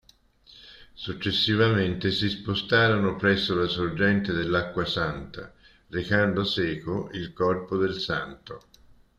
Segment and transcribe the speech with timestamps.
[0.95, 5.53] Successivamente si spostarono presso la sorgente dell'Acqua Santa,
[5.89, 8.63] recando seco il corpo del santo.